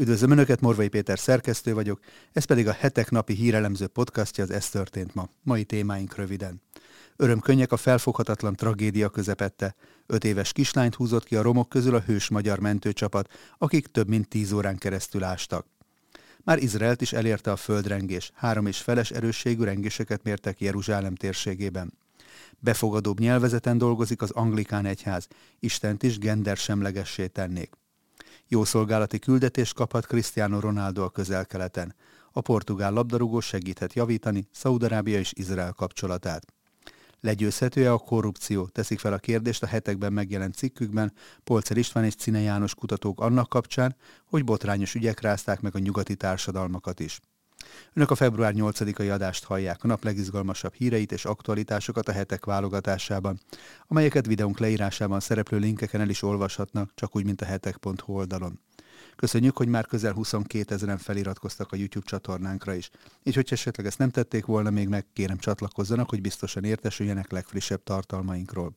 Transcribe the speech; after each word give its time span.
Üdvözlöm 0.00 0.30
Önöket, 0.30 0.60
Morvai 0.60 0.88
Péter 0.88 1.18
szerkesztő 1.18 1.74
vagyok, 1.74 2.00
ez 2.32 2.44
pedig 2.44 2.68
a 2.68 2.72
hetek 2.72 3.10
napi 3.10 3.34
hírelemző 3.34 3.86
podcastja, 3.86 4.44
az 4.44 4.50
Ez 4.50 4.68
történt 4.68 5.14
ma. 5.14 5.28
Mai 5.42 5.64
témáink 5.64 6.16
röviden. 6.16 6.62
Örömkönnyek 7.16 7.72
a 7.72 7.76
felfoghatatlan 7.76 8.54
tragédia 8.54 9.08
közepette. 9.08 9.74
Öt 10.06 10.24
éves 10.24 10.52
kislányt 10.52 10.94
húzott 10.94 11.24
ki 11.24 11.36
a 11.36 11.42
romok 11.42 11.68
közül 11.68 11.94
a 11.94 12.00
hős 12.00 12.28
magyar 12.28 12.58
mentőcsapat, 12.58 13.32
akik 13.58 13.86
több 13.86 14.08
mint 14.08 14.28
tíz 14.28 14.52
órán 14.52 14.76
keresztül 14.76 15.24
ástak. 15.24 15.66
Már 16.44 16.58
Izraelt 16.58 17.00
is 17.00 17.12
elérte 17.12 17.50
a 17.50 17.56
földrengés. 17.56 18.30
Három 18.34 18.66
és 18.66 18.78
feles 18.78 19.10
erősségű 19.10 19.64
rengéseket 19.64 20.22
mértek 20.22 20.60
Jeruzsálem 20.60 21.14
térségében. 21.14 21.92
Befogadóbb 22.58 23.20
nyelvezeten 23.20 23.78
dolgozik 23.78 24.22
az 24.22 24.30
anglikán 24.30 24.86
egyház. 24.86 25.28
Istent 25.58 26.02
is 26.02 26.18
gender 26.18 26.56
semlegessé 26.56 27.26
tennék. 27.26 27.70
Jó 28.50 28.64
szolgálati 28.64 29.18
küldetést 29.18 29.74
kaphat 29.74 30.06
Cristiano 30.06 30.60
Ronaldo 30.60 31.02
a 31.02 31.10
közel-keleten. 31.10 31.94
A 32.32 32.40
portugál 32.40 32.92
labdarúgó 32.92 33.40
segíthet 33.40 33.92
javítani 33.92 34.48
Szaudarábia 34.52 35.18
és 35.18 35.32
Izrael 35.34 35.72
kapcsolatát. 35.72 36.52
Legyőzhető-e 37.20 37.92
a 37.92 37.98
korrupció? 37.98 38.66
Teszik 38.66 38.98
fel 38.98 39.12
a 39.12 39.18
kérdést 39.18 39.62
a 39.62 39.66
hetekben 39.66 40.12
megjelent 40.12 40.54
cikkükben 40.54 41.12
Polcer 41.44 41.76
István 41.76 42.04
és 42.04 42.14
Cine 42.14 42.40
János 42.40 42.74
kutatók 42.74 43.20
annak 43.20 43.48
kapcsán, 43.48 43.96
hogy 44.24 44.44
botrányos 44.44 44.94
ügyek 44.94 45.20
rázták 45.20 45.60
meg 45.60 45.74
a 45.74 45.78
nyugati 45.78 46.14
társadalmakat 46.14 47.00
is. 47.00 47.20
Önök 47.92 48.10
a 48.10 48.14
február 48.14 48.52
8-ai 48.56 49.12
adást 49.12 49.44
hallják, 49.44 49.84
a 49.84 49.86
nap 49.86 50.04
legizgalmasabb 50.04 50.74
híreit 50.74 51.12
és 51.12 51.24
aktualitásokat 51.24 52.08
a 52.08 52.12
hetek 52.12 52.44
válogatásában, 52.44 53.40
amelyeket 53.86 54.26
videónk 54.26 54.58
leírásában 54.58 55.20
szereplő 55.20 55.58
linkeken 55.58 56.00
el 56.00 56.08
is 56.08 56.22
olvashatnak, 56.22 56.90
csak 56.94 57.16
úgy, 57.16 57.24
mint 57.24 57.40
a 57.40 57.44
hetek.hu 57.44 58.12
oldalon. 58.12 58.60
Köszönjük, 59.16 59.56
hogy 59.56 59.68
már 59.68 59.86
közel 59.86 60.12
22 60.12 60.74
ezeren 60.74 60.98
feliratkoztak 60.98 61.72
a 61.72 61.76
YouTube 61.76 62.06
csatornánkra 62.06 62.74
is. 62.74 62.90
Így, 63.22 63.34
hogy 63.34 63.48
esetleg 63.50 63.86
ezt 63.86 63.98
nem 63.98 64.10
tették 64.10 64.44
volna 64.44 64.70
még 64.70 64.88
meg, 64.88 65.06
kérem 65.12 65.38
csatlakozzanak, 65.38 66.08
hogy 66.08 66.20
biztosan 66.20 66.64
értesüljenek 66.64 67.30
legfrissebb 67.30 67.82
tartalmainkról. 67.82 68.74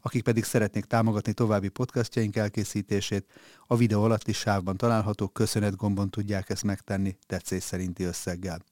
Akik 0.00 0.22
pedig 0.22 0.44
szeretnék 0.44 0.84
támogatni 0.84 1.32
további 1.32 1.68
podcastjaink 1.68 2.36
elkészítését, 2.36 3.26
a 3.66 3.76
videó 3.76 4.02
alatti 4.02 4.32
sávban 4.32 4.76
található 4.76 5.28
köszönet 5.28 5.76
gombon 5.76 6.10
tudják 6.10 6.50
ezt 6.50 6.64
megtenni 6.64 7.16
tetszés 7.26 7.62
szerinti 7.62 8.02
összeggel. 8.02 8.64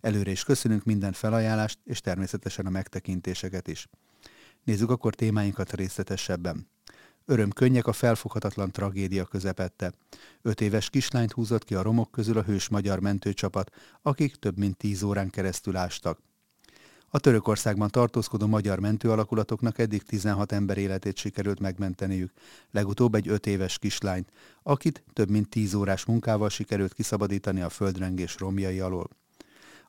Előre 0.00 0.30
is 0.30 0.44
köszönünk 0.44 0.84
minden 0.84 1.12
felajánlást, 1.12 1.78
és 1.84 2.00
természetesen 2.00 2.66
a 2.66 2.70
megtekintéseket 2.70 3.68
is. 3.68 3.88
Nézzük 4.64 4.90
akkor 4.90 5.14
témáinkat 5.14 5.72
részletesebben. 5.72 6.70
Örömkönnyek 7.24 7.86
a 7.86 7.92
felfoghatatlan 7.92 8.70
tragédia 8.70 9.24
közepette. 9.24 9.92
Öt 10.42 10.60
éves 10.60 10.90
kislányt 10.90 11.32
húzott 11.32 11.64
ki 11.64 11.74
a 11.74 11.82
romok 11.82 12.10
közül 12.10 12.38
a 12.38 12.42
hős 12.42 12.68
magyar 12.68 13.00
mentőcsapat, 13.00 13.70
akik 14.02 14.36
több 14.36 14.58
mint 14.58 14.76
tíz 14.76 15.02
órán 15.02 15.30
keresztül 15.30 15.76
ástak. 15.76 16.18
A 17.14 17.18
Törökországban 17.18 17.90
tartózkodó 17.90 18.46
magyar 18.46 18.78
mentőalakulatoknak 18.78 19.78
eddig 19.78 20.02
16 20.02 20.52
ember 20.52 20.78
életét 20.78 21.16
sikerült 21.16 21.60
megmenteniük, 21.60 22.32
legutóbb 22.70 23.14
egy 23.14 23.28
5 23.28 23.46
éves 23.46 23.78
kislányt, 23.78 24.32
akit 24.62 25.04
több 25.12 25.30
mint 25.30 25.48
10 25.48 25.74
órás 25.74 26.04
munkával 26.04 26.48
sikerült 26.48 26.94
kiszabadítani 26.94 27.60
a 27.60 27.68
földrengés 27.68 28.36
romjai 28.38 28.80
alól. 28.80 29.08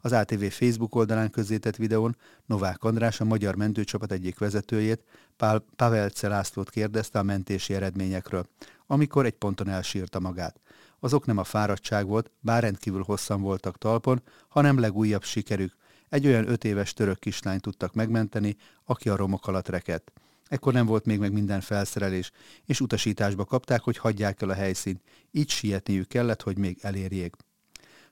Az 0.01 0.11
ATV 0.11 0.43
Facebook 0.43 0.95
oldalán 0.95 1.29
közzétett 1.29 1.75
videón 1.75 2.17
Novák 2.45 2.83
András, 2.83 3.21
a 3.21 3.25
magyar 3.25 3.55
mentőcsapat 3.55 4.11
egyik 4.11 4.39
vezetőjét, 4.39 5.03
Pál 5.37 5.65
Pavelce 5.75 6.27
Lászlót 6.27 6.69
kérdezte 6.69 7.19
a 7.19 7.23
mentési 7.23 7.73
eredményekről, 7.73 8.45
amikor 8.87 9.25
egy 9.25 9.37
ponton 9.37 9.69
elsírta 9.69 10.19
magát. 10.19 10.59
Azok 10.99 11.25
nem 11.25 11.37
a 11.37 11.43
fáradtság 11.43 12.05
volt, 12.05 12.31
bár 12.39 12.63
rendkívül 12.63 13.03
hosszan 13.03 13.41
voltak 13.41 13.77
talpon, 13.77 14.21
hanem 14.47 14.79
legújabb 14.79 15.23
sikerük, 15.23 15.81
egy 16.09 16.27
olyan 16.27 16.49
öt 16.49 16.63
éves 16.63 16.93
török 16.93 17.19
kislányt 17.19 17.61
tudtak 17.61 17.93
megmenteni, 17.93 18.55
aki 18.85 19.09
a 19.09 19.15
romok 19.15 19.47
alatt 19.47 19.67
rekedt. 19.67 20.11
Ekkor 20.47 20.73
nem 20.73 20.85
volt 20.85 21.05
még 21.05 21.19
meg 21.19 21.31
minden 21.31 21.61
felszerelés, 21.61 22.31
és 22.65 22.81
utasításba 22.81 23.45
kapták, 23.45 23.81
hogy 23.81 23.97
hagyják 23.97 24.41
el 24.41 24.49
a 24.49 24.53
helyszínt. 24.53 25.01
Így 25.31 25.49
sietniük 25.49 26.07
kellett, 26.07 26.41
hogy 26.41 26.57
még 26.57 26.77
elérjék. 26.81 27.35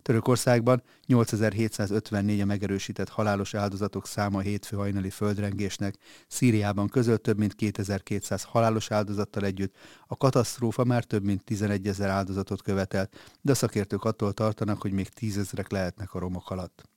Törökországban 0.01 0.83
8754 1.05 2.41
a 2.41 2.45
megerősített 2.45 3.09
halálos 3.09 3.53
áldozatok 3.53 4.07
száma 4.07 4.39
hétfő 4.39 4.75
hajnali 4.75 5.09
földrengésnek, 5.09 5.95
Szíriában 6.27 6.87
közölt 6.87 7.21
több 7.21 7.37
mint 7.37 7.55
2200 7.55 8.43
halálos 8.43 8.91
áldozattal 8.91 9.45
együtt, 9.45 9.75
a 10.07 10.17
katasztrófa 10.17 10.83
már 10.83 11.03
több 11.03 11.23
mint 11.23 11.43
11 11.43 11.87
ezer 11.87 12.09
áldozatot 12.09 12.61
követelt, 12.61 13.37
de 13.41 13.53
szakértők 13.53 14.03
attól 14.03 14.33
tartanak, 14.33 14.81
hogy 14.81 14.91
még 14.91 15.09
tízezrek 15.09 15.71
lehetnek 15.71 16.13
a 16.13 16.19
romok 16.19 16.49
alatt. 16.49 16.90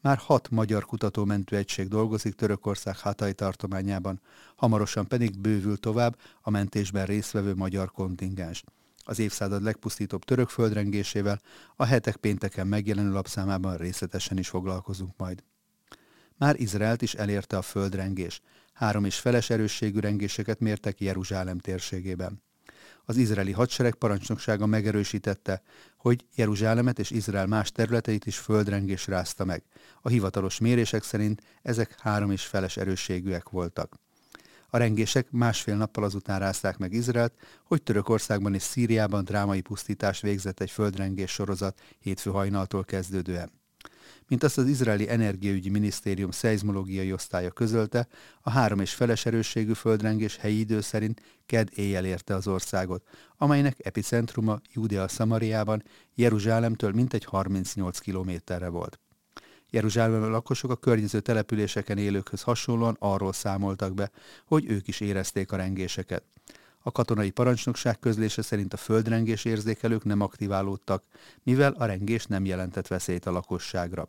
Már 0.00 0.16
hat 0.16 0.50
magyar 0.50 0.84
kutatómentőegység 0.84 1.88
dolgozik 1.88 2.34
Törökország 2.34 2.98
Hatai 2.98 3.32
tartományában, 3.32 4.20
hamarosan 4.56 5.06
pedig 5.06 5.38
bővül 5.38 5.78
tovább 5.78 6.18
a 6.40 6.50
mentésben 6.50 7.06
résztvevő 7.06 7.54
magyar 7.54 7.90
kontingens. 7.90 8.64
Az 9.04 9.18
évszázad 9.18 9.62
legpusztítóbb 9.62 10.24
török 10.24 10.48
földrengésével 10.48 11.40
a 11.76 11.84
hetek 11.84 12.16
pénteken 12.16 12.66
megjelenő 12.66 13.12
lapszámában 13.12 13.76
részletesen 13.76 14.38
is 14.38 14.48
foglalkozunk 14.48 15.16
majd. 15.16 15.42
Már 16.36 16.60
Izraelt 16.60 17.02
is 17.02 17.14
elérte 17.14 17.56
a 17.56 17.62
földrengés. 17.62 18.40
Három 18.72 19.04
és 19.04 19.18
feles 19.18 19.50
erősségű 19.50 19.98
rengéseket 19.98 20.60
mértek 20.60 21.00
Jeruzsálem 21.00 21.58
térségében 21.58 22.42
az 23.10 23.16
izraeli 23.16 23.52
hadsereg 23.52 23.94
parancsnoksága 23.94 24.66
megerősítette, 24.66 25.62
hogy 25.96 26.26
Jeruzsálemet 26.34 26.98
és 26.98 27.10
Izrael 27.10 27.46
más 27.46 27.72
területeit 27.72 28.26
is 28.26 28.38
földrengés 28.38 29.06
rázta 29.06 29.44
meg. 29.44 29.62
A 30.00 30.08
hivatalos 30.08 30.58
mérések 30.58 31.02
szerint 31.02 31.42
ezek 31.62 32.00
három 32.00 32.30
és 32.30 32.46
feles 32.46 32.76
erősségűek 32.76 33.48
voltak. 33.48 33.94
A 34.68 34.76
rengések 34.76 35.30
másfél 35.30 35.76
nappal 35.76 36.04
azután 36.04 36.38
rázták 36.38 36.78
meg 36.78 36.92
Izraelt, 36.92 37.34
hogy 37.64 37.82
Törökországban 37.82 38.54
és 38.54 38.62
Szíriában 38.62 39.24
drámai 39.24 39.60
pusztítást 39.60 40.22
végzett 40.22 40.60
egy 40.60 40.70
földrengés 40.70 41.30
sorozat 41.30 41.80
hétfő 41.98 42.30
hajnaltól 42.30 42.84
kezdődően. 42.84 43.59
Mint 44.30 44.42
azt 44.42 44.58
az 44.58 44.66
izraeli 44.66 45.08
energiaügyi 45.08 45.68
minisztérium 45.68 46.30
szeizmológiai 46.30 47.12
osztálya 47.12 47.50
közölte, 47.50 48.08
a 48.40 48.50
három 48.50 48.80
és 48.80 48.94
feles 48.94 49.26
erősségű 49.26 49.72
földrengés 49.72 50.36
helyi 50.36 50.58
idő 50.58 50.80
szerint 50.80 51.22
ked 51.46 51.68
éjjel 51.74 52.04
érte 52.04 52.34
az 52.34 52.46
országot, 52.46 53.02
amelynek 53.36 53.76
epicentruma 53.86 54.60
Judea 54.72 55.08
Szamariában, 55.08 55.82
Jeruzsálemtől 56.14 56.92
mintegy 56.92 57.24
38 57.24 57.98
kilométerre 57.98 58.68
volt. 58.68 58.98
Jeruzsálem 59.70 60.30
lakosok 60.30 60.70
a 60.70 60.76
környező 60.76 61.20
településeken 61.20 61.98
élőkhöz 61.98 62.42
hasonlóan 62.42 62.96
arról 62.98 63.32
számoltak 63.32 63.94
be, 63.94 64.10
hogy 64.46 64.70
ők 64.70 64.88
is 64.88 65.00
érezték 65.00 65.52
a 65.52 65.56
rengéseket. 65.56 66.22
A 66.82 66.92
katonai 66.92 67.30
parancsnokság 67.30 67.98
közlése 67.98 68.42
szerint 68.42 68.72
a 68.72 68.76
földrengés 68.76 69.44
érzékelők 69.44 70.04
nem 70.04 70.20
aktiválódtak, 70.20 71.04
mivel 71.42 71.72
a 71.72 71.84
rengés 71.84 72.24
nem 72.24 72.44
jelentett 72.44 72.86
veszélyt 72.86 73.26
a 73.26 73.30
lakosságra. 73.30 74.06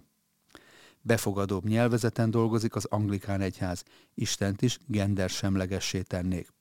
Befogadóbb 1.01 1.65
nyelvezeten 1.65 2.31
dolgozik 2.31 2.75
az 2.75 2.85
anglikán 2.85 3.41
egyház, 3.41 3.83
Istent 4.13 4.61
is 4.61 4.79
gender 4.85 5.29
semlegessé 5.29 6.01
tennék. 6.01 6.53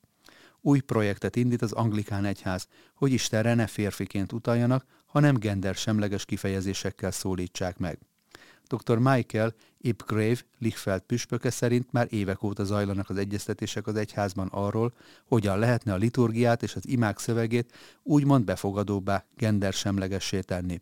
Új 0.60 0.80
projektet 0.80 1.36
indít 1.36 1.62
az 1.62 1.72
anglikán 1.72 2.24
egyház, 2.24 2.68
hogy 2.94 3.12
Istenre 3.12 3.54
ne 3.54 3.66
férfiként 3.66 4.32
utaljanak, 4.32 4.84
hanem 5.06 5.36
gender 5.36 5.74
semleges 5.74 6.24
kifejezésekkel 6.24 7.10
szólítsák 7.10 7.78
meg. 7.78 7.98
Dr. 8.66 8.98
Michael 8.98 9.54
Ipgrave 9.78 10.40
Lichfeld 10.58 11.00
püspöke 11.00 11.50
szerint 11.50 11.92
már 11.92 12.06
évek 12.10 12.42
óta 12.42 12.64
zajlanak 12.64 13.10
az 13.10 13.16
egyeztetések 13.16 13.86
az 13.86 13.94
egyházban 13.94 14.48
arról, 14.48 14.92
hogyan 15.24 15.58
lehetne 15.58 15.92
a 15.92 15.96
liturgiát 15.96 16.62
és 16.62 16.74
az 16.76 16.88
imák 16.88 17.18
szövegét 17.18 17.72
úgymond 18.02 18.44
befogadóbbá, 18.44 19.24
gendersemlegessé 19.36 20.40
tenni. 20.40 20.80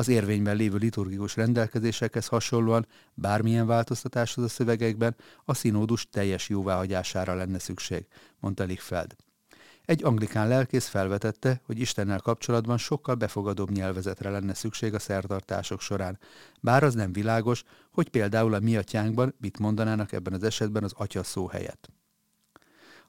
Az 0.00 0.08
érvényben 0.08 0.56
lévő 0.56 0.76
liturgikus 0.76 1.36
rendelkezésekhez 1.36 2.26
hasonlóan 2.26 2.86
bármilyen 3.14 3.66
változtatáshoz 3.66 4.44
a 4.44 4.48
szövegekben 4.48 5.16
a 5.44 5.54
színódus 5.54 6.08
teljes 6.10 6.48
jóváhagyására 6.48 7.34
lenne 7.34 7.58
szükség, 7.58 8.06
mondta 8.38 8.64
Lichfeld. 8.64 9.16
Egy 9.84 10.04
anglikán 10.04 10.48
lelkész 10.48 10.86
felvetette, 10.86 11.60
hogy 11.64 11.80
Istennel 11.80 12.20
kapcsolatban 12.20 12.78
sokkal 12.78 13.14
befogadóbb 13.14 13.70
nyelvezetre 13.70 14.30
lenne 14.30 14.54
szükség 14.54 14.94
a 14.94 14.98
szertartások 14.98 15.80
során, 15.80 16.18
bár 16.60 16.82
az 16.82 16.94
nem 16.94 17.12
világos, 17.12 17.62
hogy 17.90 18.08
például 18.08 18.54
a 18.54 18.60
mi 18.60 18.76
atyánkban 18.76 19.34
mit 19.40 19.58
mondanának 19.58 20.12
ebben 20.12 20.32
az 20.32 20.42
esetben 20.42 20.84
az 20.84 20.92
atya 20.96 21.22
szó 21.22 21.46
helyett. 21.46 21.88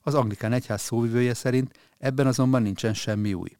Az 0.02 0.14
anglikán 0.14 0.54
egyház 0.54 0.82
szóvivője 0.82 1.34
szerint 1.34 1.78
ebben 1.98 2.28
azonban 2.28 2.62
nincsen 2.62 2.94
semmi 2.94 3.34
új. 3.34 3.60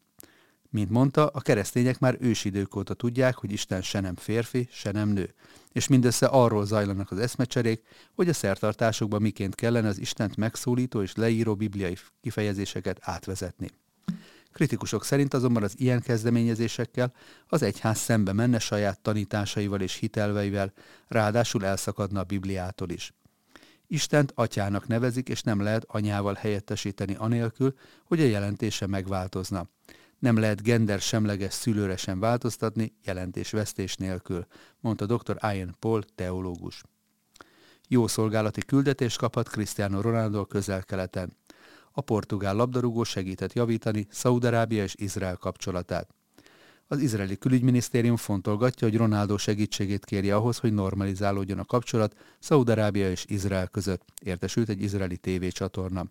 Mint 0.72 0.90
mondta, 0.90 1.26
a 1.26 1.40
keresztények 1.40 1.98
már 1.98 2.16
ősidők 2.20 2.76
óta 2.76 2.94
tudják, 2.94 3.36
hogy 3.36 3.52
Isten 3.52 3.82
se 3.82 4.00
nem 4.00 4.14
férfi, 4.14 4.68
se 4.70 4.90
nem 4.90 5.08
nő, 5.08 5.34
és 5.72 5.88
mindössze 5.88 6.26
arról 6.26 6.66
zajlanak 6.66 7.10
az 7.10 7.18
eszmecserék, 7.18 7.82
hogy 8.14 8.28
a 8.28 8.32
szertartásokban 8.32 9.22
miként 9.22 9.54
kellene 9.54 9.88
az 9.88 9.98
Istent 9.98 10.36
megszólító 10.36 11.02
és 11.02 11.14
leíró 11.14 11.54
bibliai 11.54 11.96
kifejezéseket 12.20 12.98
átvezetni. 13.00 13.68
Kritikusok 14.52 15.04
szerint 15.04 15.34
azonban 15.34 15.62
az 15.62 15.74
ilyen 15.76 16.00
kezdeményezésekkel 16.00 17.12
az 17.46 17.62
egyház 17.62 17.98
szembe 17.98 18.32
menne 18.32 18.58
saját 18.58 19.00
tanításaival 19.00 19.80
és 19.80 19.94
hitelveivel, 19.94 20.72
ráadásul 21.08 21.64
elszakadna 21.64 22.20
a 22.20 22.24
Bibliától 22.24 22.90
is. 22.90 23.12
Istent 23.86 24.32
atyának 24.34 24.86
nevezik, 24.86 25.28
és 25.28 25.42
nem 25.42 25.60
lehet 25.60 25.84
anyával 25.88 26.34
helyettesíteni 26.34 27.14
anélkül, 27.14 27.74
hogy 28.04 28.20
a 28.20 28.24
jelentése 28.24 28.86
megváltozna. 28.86 29.68
Nem 30.22 30.36
lehet 30.36 30.62
gender 30.62 31.00
semleges 31.00 31.52
szülőre 31.52 31.96
sem 31.96 32.20
változtatni, 32.20 32.92
jelentésvesztés 33.04 33.96
nélkül, 33.96 34.46
mondta 34.80 35.06
dr. 35.06 35.36
Ian 35.54 35.76
Paul, 35.78 36.02
teológus. 36.14 36.82
Jó 37.88 38.06
szolgálati 38.06 38.60
küldetést 38.60 39.18
kaphat 39.18 39.48
Cristiano 39.48 40.00
Ronaldo 40.00 40.44
közel-keleten. 40.44 41.36
A 41.92 42.00
portugál 42.00 42.54
labdarúgó 42.54 43.02
segített 43.02 43.52
javítani 43.52 44.06
Szaudarábia 44.10 44.82
és 44.82 44.94
Izrael 44.96 45.36
kapcsolatát. 45.36 46.14
Az 46.86 47.00
izraeli 47.00 47.38
külügyminisztérium 47.38 48.16
fontolgatja, 48.16 48.88
hogy 48.88 48.96
Ronaldo 48.96 49.36
segítségét 49.36 50.04
kéri 50.04 50.30
ahhoz, 50.30 50.58
hogy 50.58 50.72
normalizálódjon 50.72 51.58
a 51.58 51.64
kapcsolat 51.64 52.16
Szaudarábia 52.38 53.10
és 53.10 53.24
Izrael 53.28 53.68
között, 53.68 54.02
értesült 54.24 54.68
egy 54.68 54.82
izraeli 54.82 55.16
tévécsatorna. 55.16 56.06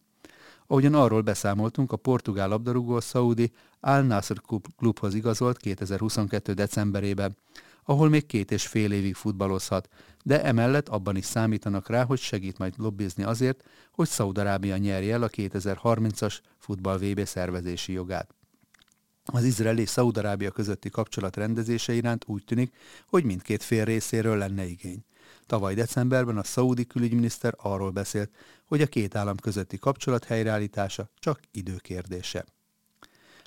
Ahogyan 0.67 0.93
arról 0.93 1.21
beszámoltunk, 1.21 1.91
a 1.91 1.97
portugál 1.97 2.47
labdarúgó 2.47 2.95
a 2.95 3.01
Saudi 3.01 3.51
Al 3.79 4.01
Nasr 4.01 4.37
klubhoz 4.77 5.13
igazolt 5.13 5.57
2022. 5.57 6.53
decemberében, 6.53 7.37
ahol 7.83 8.09
még 8.09 8.25
két 8.25 8.51
és 8.51 8.67
fél 8.67 8.91
évig 8.91 9.15
futballozhat, 9.15 9.89
de 10.23 10.43
emellett 10.43 10.89
abban 10.89 11.15
is 11.15 11.25
számítanak 11.25 11.89
rá, 11.89 12.03
hogy 12.03 12.19
segít 12.19 12.57
majd 12.57 12.73
lobbizni 12.77 13.23
azért, 13.23 13.63
hogy 13.91 14.07
Szaudarábia 14.07 14.77
nyerje 14.77 15.13
el 15.13 15.23
a 15.23 15.29
2030-as 15.29 16.39
futball 16.57 16.97
VB 16.97 17.25
szervezési 17.25 17.93
jogát. 17.93 18.35
Az 19.25 19.43
Izrael 19.43 19.77
és 19.77 19.89
Szaudarábia 19.89 20.51
közötti 20.51 20.89
kapcsolat 20.89 21.35
rendezése 21.35 21.93
iránt 21.93 22.23
úgy 22.27 22.43
tűnik, 22.43 22.75
hogy 23.07 23.23
mindkét 23.23 23.63
fél 23.63 23.85
részéről 23.85 24.37
lenne 24.37 24.65
igény. 24.65 25.03
Tavaly 25.45 25.73
decemberben 25.73 26.37
a 26.37 26.43
szaudi 26.43 26.85
külügyminiszter 26.85 27.53
arról 27.57 27.91
beszélt, 27.91 28.31
hogy 28.71 28.81
a 28.81 28.87
két 28.87 29.15
állam 29.15 29.37
közötti 29.37 29.77
kapcsolat 29.77 30.23
helyreállítása 30.23 31.09
csak 31.19 31.39
időkérdése. 31.51 32.45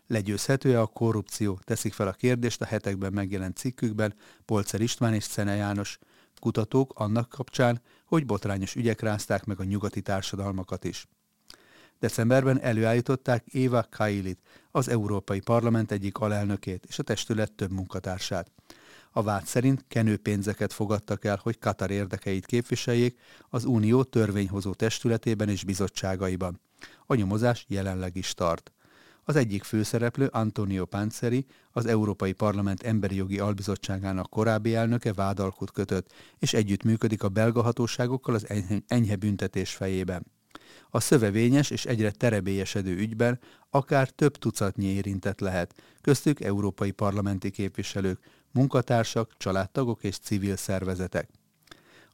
Legyőzhető-e 0.06 0.80
a 0.80 0.86
korrupció? 0.86 1.58
Teszik 1.62 1.92
fel 1.92 2.08
a 2.08 2.12
kérdést 2.12 2.60
a 2.60 2.64
hetekben 2.64 3.12
megjelent 3.12 3.56
cikkükben 3.56 4.14
Polcer 4.44 4.80
István 4.80 5.14
és 5.14 5.24
Szene 5.24 5.54
János, 5.54 5.98
kutatók 6.40 6.92
annak 6.98 7.28
kapcsán, 7.28 7.80
hogy 8.06 8.26
botrányos 8.26 8.74
ügyek 8.74 9.00
rázták 9.00 9.44
meg 9.44 9.60
a 9.60 9.64
nyugati 9.64 10.00
társadalmakat 10.00 10.84
is. 10.84 11.06
Decemberben 11.98 12.60
előállították 12.60 13.46
Éva 13.46 13.86
Kailit, 13.90 14.40
az 14.70 14.88
Európai 14.88 15.40
Parlament 15.40 15.90
egyik 15.90 16.18
alelnökét 16.18 16.84
és 16.88 16.98
a 16.98 17.02
testület 17.02 17.52
több 17.52 17.70
munkatársát. 17.70 18.50
A 19.16 19.22
vád 19.22 19.46
szerint 19.46 19.84
kenőpénzeket 19.88 20.72
fogadtak 20.72 21.24
el, 21.24 21.40
hogy 21.42 21.58
Katar 21.58 21.90
érdekeit 21.90 22.46
képviseljék 22.46 23.18
az 23.48 23.64
Unió 23.64 24.02
törvényhozó 24.02 24.72
testületében 24.72 25.48
és 25.48 25.64
bizottságaiban. 25.64 26.60
A 27.06 27.14
nyomozás 27.14 27.64
jelenleg 27.68 28.16
is 28.16 28.34
tart. 28.34 28.72
Az 29.24 29.36
egyik 29.36 29.62
főszereplő 29.62 30.26
Antonio 30.26 30.84
Panzeri, 30.84 31.46
az 31.72 31.86
Európai 31.86 32.32
Parlament 32.32 32.82
Emberi 32.82 33.14
Jogi 33.16 33.38
Albizottságának 33.38 34.30
korábbi 34.30 34.74
elnöke 34.74 35.12
vádalkut 35.12 35.70
kötött, 35.70 36.12
és 36.38 36.52
együttműködik 36.52 37.22
a 37.22 37.28
belga 37.28 37.62
hatóságokkal 37.62 38.34
az 38.34 38.46
enyhe 38.86 39.16
büntetés 39.16 39.74
fejében. 39.74 40.26
A 40.90 41.00
szövevényes 41.00 41.70
és 41.70 41.84
egyre 41.84 42.10
terebélyesedő 42.10 42.96
ügyben 42.96 43.38
akár 43.70 44.08
több 44.08 44.36
tucatnyi 44.36 44.86
érintett 44.86 45.40
lehet, 45.40 45.74
köztük 46.00 46.40
európai 46.40 46.90
parlamenti 46.90 47.50
képviselők, 47.50 48.18
munkatársak, 48.54 49.32
családtagok 49.36 50.04
és 50.04 50.18
civil 50.18 50.56
szervezetek. 50.56 51.28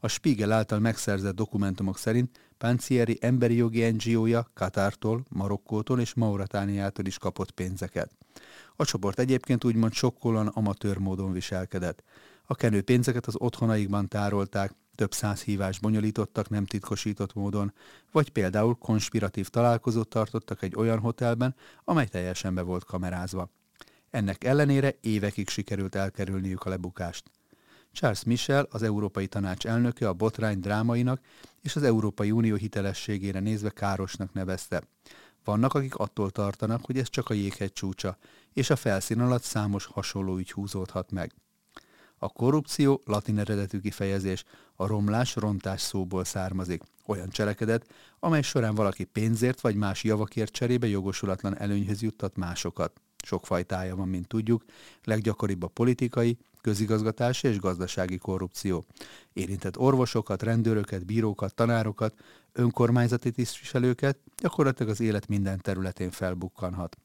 A 0.01 0.09
Spiegel 0.09 0.53
által 0.53 0.79
megszerzett 0.79 1.35
dokumentumok 1.35 1.99
szerint 1.99 2.41
Pancieri 2.59 3.19
emberi 3.21 3.55
jogi 3.55 3.91
NGO-ja 3.91 4.51
Katártól, 4.55 5.25
Marokkótól 5.29 6.01
és 6.01 6.15
Mauratániától 6.15 7.05
is 7.05 7.19
kapott 7.19 7.51
pénzeket. 7.51 8.17
A 8.77 8.85
csoport 8.85 9.19
egyébként 9.19 9.65
úgymond 9.65 9.93
sokkolóan 9.93 10.47
amatőr 10.47 10.99
módon 10.99 11.33
viselkedett. 11.33 12.03
A 12.47 12.55
kenő 12.55 12.83
pénzeket 12.83 13.27
az 13.27 13.35
otthonaikban 13.39 14.09
tárolták, 14.09 14.75
több 14.95 15.13
száz 15.13 15.43
hívást 15.43 15.81
bonyolítottak 15.81 16.49
nem 16.49 16.65
titkosított 16.65 17.35
módon, 17.35 17.73
vagy 18.13 18.31
például 18.31 18.75
konspiratív 18.75 19.49
találkozót 19.49 20.09
tartottak 20.09 20.63
egy 20.63 20.75
olyan 20.77 20.99
hotelben, 20.99 21.55
amely 21.85 22.07
teljesen 22.07 22.55
be 22.55 22.63
volt 22.63 22.85
kamerázva. 22.85 23.51
Ennek 24.11 24.45
ellenére 24.45 24.95
évekig 25.01 25.49
sikerült 25.49 25.95
elkerülniük 25.95 26.65
a 26.65 26.69
lebukást. 26.69 27.31
Charles 27.93 28.25
Michel, 28.25 28.67
az 28.71 28.83
Európai 28.83 29.27
Tanács 29.27 29.67
elnöke 29.67 30.09
a 30.09 30.13
botrány 30.13 30.61
drámainak 30.61 31.21
és 31.61 31.77
az 31.77 31.83
Európai 31.83 32.31
Unió 32.31 32.55
hitelességére 32.55 33.41
nézve 33.41 33.71
károsnak 33.71 34.33
nevezte. 34.33 34.83
Vannak, 35.45 35.75
akik 35.75 35.95
attól 35.95 36.31
tartanak, 36.31 36.85
hogy 36.85 36.99
ez 36.99 37.09
csak 37.09 37.29
a 37.29 37.35
jéghegy 37.35 37.73
csúcsa, 37.73 38.17
és 38.53 38.71
a 38.71 38.77
felszín 38.77 39.21
alatt 39.21 39.43
számos 39.43 39.85
hasonló 39.85 40.37
ügy 40.37 40.53
húzódhat 40.53 41.11
meg. 41.11 41.33
A 42.19 42.29
korrupció 42.29 43.03
latin 43.05 43.39
eredetű 43.39 43.81
kifejezés, 43.81 44.45
a 44.75 44.87
romlás, 44.87 45.35
rontás 45.35 45.81
szóból 45.81 46.25
származik. 46.25 46.83
Olyan 47.07 47.29
cselekedet, 47.29 47.87
amely 48.19 48.43
során 48.43 48.75
valaki 48.75 49.05
pénzért 49.05 49.61
vagy 49.61 49.75
más 49.75 50.05
javakért 50.05 50.53
cserébe 50.53 50.87
jogosulatlan 50.87 51.59
előnyhöz 51.59 52.03
juttat 52.03 52.37
másokat. 52.37 53.01
Sok 53.23 53.47
fajtája 53.47 53.97
van, 53.97 54.09
mint 54.09 54.29
tudjuk, 54.29 54.65
leggyakoribb 55.05 55.63
a 55.63 55.69
politikai, 55.69 56.39
közigazgatási 56.61 57.49
és 57.49 57.59
gazdasági 57.59 58.19
korrupció. 58.19 58.85
Érintett 59.33 59.79
orvosokat, 59.79 60.43
rendőröket, 60.43 61.07
bírókat, 61.07 61.55
tanárokat, 61.55 62.15
önkormányzati 62.53 63.31
tisztviselőket 63.31 64.19
gyakorlatilag 64.37 64.93
az 64.93 65.01
élet 65.01 65.29
minden 65.29 65.61
területén 65.61 66.11
felbukkanhat. 66.11 66.97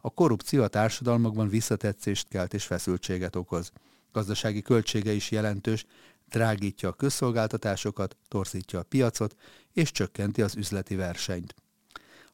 A 0.00 0.10
korrupció 0.10 0.62
a 0.62 0.68
társadalmakban 0.68 1.48
visszatetszést 1.48 2.28
kelt 2.28 2.54
és 2.54 2.64
feszültséget 2.64 3.36
okoz. 3.36 3.72
Gazdasági 4.12 4.62
költsége 4.62 5.12
is 5.12 5.30
jelentős, 5.30 5.84
drágítja 6.28 6.88
a 6.88 6.92
közszolgáltatásokat, 6.92 8.16
torzítja 8.28 8.78
a 8.78 8.82
piacot 8.82 9.36
és 9.72 9.90
csökkenti 9.90 10.42
az 10.42 10.56
üzleti 10.56 10.94
versenyt. 10.94 11.54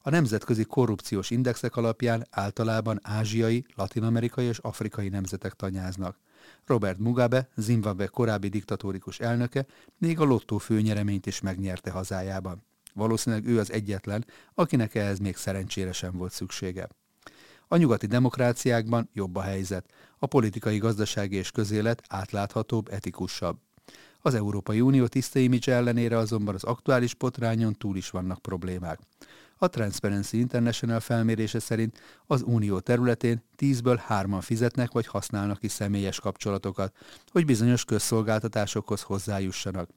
A 0.05 0.11
nemzetközi 0.11 0.65
korrupciós 0.65 1.31
indexek 1.31 1.77
alapján 1.77 2.27
általában 2.31 3.01
ázsiai, 3.03 3.65
latinamerikai 3.75 4.45
és 4.45 4.59
afrikai 4.59 5.09
nemzetek 5.09 5.53
tanyáznak. 5.53 6.19
Robert 6.67 6.99
Mugabe, 6.99 7.49
Zimbabwe 7.57 8.07
korábbi 8.07 8.49
diktatórikus 8.49 9.21
elnöke, 9.21 9.67
még 9.99 10.21
a 10.21 10.25
lottó 10.25 10.59
főnyereményt 10.59 11.27
is 11.27 11.41
megnyerte 11.41 11.91
hazájában. 11.91 12.63
Valószínűleg 12.95 13.47
ő 13.47 13.59
az 13.59 13.73
egyetlen, 13.73 14.25
akinek 14.55 14.95
ehhez 14.95 15.19
még 15.19 15.37
szerencsére 15.37 15.93
sem 15.93 16.17
volt 16.17 16.33
szüksége. 16.33 16.89
A 17.69 17.77
nyugati 17.77 18.07
demokráciákban 18.07 19.09
jobb 19.13 19.37
a 19.37 19.41
helyzet, 19.41 19.85
a 20.19 20.27
politikai, 20.27 20.79
gazdasági 20.79 21.37
és 21.37 21.51
közélet 21.51 22.03
átláthatóbb, 22.09 22.89
etikusabb. 22.93 23.59
Az 24.21 24.35
Európai 24.35 24.81
Unió 24.81 25.07
tiszta 25.07 25.39
image 25.39 25.75
ellenére 25.75 26.17
azonban 26.17 26.55
az 26.55 26.65
aktuális 26.65 27.15
potrányon 27.15 27.73
túl 27.73 27.97
is 27.97 28.11
vannak 28.11 28.39
problémák. 28.39 29.01
A 29.63 29.69
Transparency 29.69 30.39
International 30.39 31.01
felmérése 31.01 31.59
szerint 31.59 32.01
az 32.27 32.43
unió 32.43 32.79
területén 32.81 33.43
10-ből 33.59 34.01
3-an 34.09 34.41
fizetnek 34.41 34.93
vagy 34.93 35.07
használnak 35.07 35.63
is 35.63 35.73
személyes 35.73 36.21
kapcsolatokat, 36.21 36.97
hogy 37.31 37.45
bizonyos 37.45 37.85
közszolgáltatásokhoz 37.85 39.03
hozzájussanak. 39.03 39.91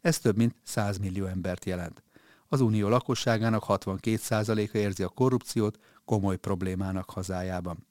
Ez 0.00 0.18
több 0.18 0.36
mint 0.36 0.54
100 0.62 0.98
millió 0.98 1.26
embert 1.26 1.64
jelent. 1.64 2.02
Az 2.48 2.60
unió 2.60 2.88
lakosságának 2.88 3.64
62%-a 3.68 4.76
érzi 4.76 5.02
a 5.02 5.08
korrupciót 5.08 5.78
komoly 6.04 6.36
problémának 6.36 7.10
hazájában. 7.10 7.86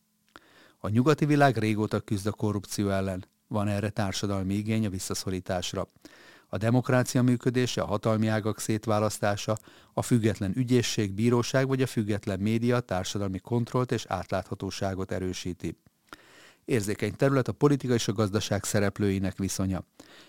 A 0.77 0.89
nyugati 0.89 1.25
világ 1.25 1.57
régóta 1.57 2.00
küzd 2.00 2.27
a 2.27 2.31
korrupció 2.31 2.89
ellen. 2.89 3.25
Van 3.48 3.67
erre 3.67 3.89
társadalmi 3.89 4.53
igény 4.53 4.86
a 4.86 4.89
visszaszorításra 4.89 5.88
a 6.50 6.58
demokrácia 6.58 7.22
működése, 7.22 7.82
a 7.82 7.86
hatalmi 7.86 8.27
ágak 8.27 8.60
szétválasztása, 8.60 9.58
a 9.94 10.01
független 10.01 10.53
ügyészség, 10.56 11.12
bíróság 11.12 11.68
vagy 11.68 11.82
a 11.82 11.88
független 11.88 12.39
média 12.39 12.79
társadalmi 12.79 13.39
kontrollt 13.39 13.91
és 13.91 14.06
átláthatóságot 14.08 15.12
erősíti. 15.12 15.77
Érzékeny 16.65 17.15
terület 17.15 17.48
a 17.48 17.51
politika 17.51 17.94
és 17.94 18.08
a 18.08 18.13
gazdaság 18.13 18.63
szereplőinek 18.63 19.38
viszonya. 19.38 19.84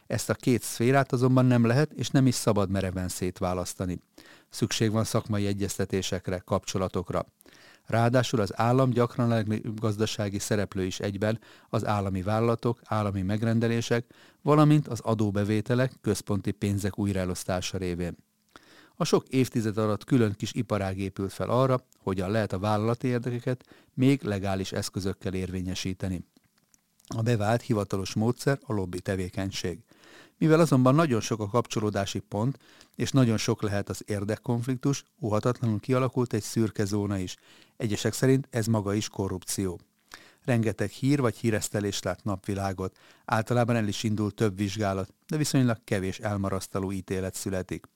Ezt 0.07 0.31
a 0.31 0.35
két 0.35 0.63
szférát 0.63 1.13
azonban 1.13 1.47
nem 1.47 1.67
lehet 1.67 1.93
és 1.93 2.09
nem 2.09 2.27
is 2.27 2.35
szabad 2.35 2.71
mereven 2.71 3.09
szétválasztani. 3.09 4.01
Szükség 4.49 4.91
van 4.91 5.05
szakmai 5.05 5.47
egyeztetésekre, 5.47 6.39
kapcsolatokra. 6.39 7.27
Ráadásul 7.87 8.41
az 8.41 8.59
állam 8.59 8.91
gyakran 8.91 9.31
a 9.31 9.43
gazdasági 9.75 10.39
szereplő 10.39 10.85
is 10.85 11.01
egyben, 11.01 11.41
az 11.69 11.87
állami 11.87 12.23
vállalatok, 12.23 12.81
állami 12.85 13.23
megrendelések, 13.23 14.05
valamint 14.43 14.89
az 14.89 15.01
adóbevételek, 15.01 15.93
központi 16.01 16.51
pénzek 16.51 16.99
újraelosztása 16.99 17.79
révén. 17.79 18.17
A 18.97 19.05
sok 19.05 19.29
évtized 19.29 19.79
alatt 19.79 20.05
külön 20.05 20.33
kis 20.33 20.53
iparág 20.53 20.99
épült 20.99 21.33
fel 21.33 21.51
arra, 21.51 21.85
hogyan 21.99 22.31
lehet 22.31 22.53
a 22.53 22.59
vállalati 22.59 23.07
érdekeket 23.07 23.65
még 23.95 24.23
legális 24.23 24.73
eszközökkel 24.73 25.35
érvényesíteni. 25.35 26.25
A 27.17 27.23
bevált 27.23 27.63
hivatalos 27.63 28.15
módszer 28.15 28.59
a 28.63 28.73
lobby 28.73 29.01
tevékenység. 29.01 29.79
Mivel 30.41 30.61
azonban 30.61 30.95
nagyon 30.95 31.21
sok 31.21 31.41
a 31.41 31.49
kapcsolódási 31.49 32.19
pont, 32.19 32.59
és 32.97 33.11
nagyon 33.11 33.37
sok 33.37 33.63
lehet 33.63 33.89
az 33.89 34.03
érdekkonfliktus, 34.07 35.05
óhatatlanul 35.21 35.81
kialakult 35.81 36.33
egy 36.33 36.43
szürke 36.43 36.85
zóna 36.85 37.19
is. 37.19 37.37
Egyesek 37.77 38.13
szerint 38.13 38.49
ez 38.51 38.67
maga 38.67 38.95
is 38.95 39.09
korrupció. 39.09 39.81
Rengeteg 40.45 40.91
hír 40.91 41.21
vagy 41.21 41.37
híresztelés 41.37 42.03
lát 42.03 42.25
napvilágot, 42.25 42.97
általában 43.25 43.77
el 43.77 43.89
is 43.89 44.03
indul 44.03 44.31
több 44.31 44.57
vizsgálat, 44.57 45.15
de 45.29 45.37
viszonylag 45.37 45.79
kevés 45.85 46.19
elmarasztaló 46.19 46.93
ítélet 46.93 47.35
születik. 47.35 47.87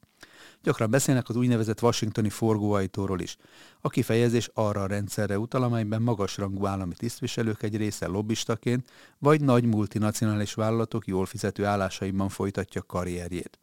Gyakran 0.63 0.91
beszélnek 0.91 1.29
az 1.29 1.37
úgynevezett 1.37 1.83
washingtoni 1.83 2.29
forgóajtóról 2.29 3.21
is. 3.21 3.37
A 3.81 3.89
kifejezés 3.89 4.51
arra 4.55 4.83
a 4.83 4.87
rendszerre 4.87 5.39
utal, 5.39 5.63
amelyben 5.63 6.03
magasrangú 6.03 6.67
állami 6.67 6.95
tisztviselők 6.95 7.63
egy 7.63 7.77
része 7.77 8.07
lobbistaként, 8.07 8.91
vagy 9.19 9.41
nagy 9.41 9.65
multinacionális 9.65 10.55
vállalatok 10.55 11.07
jól 11.07 11.27
fizető 11.27 11.65
állásaiban 11.65 12.29
folytatja 12.29 12.83
karrierjét. 12.83 13.59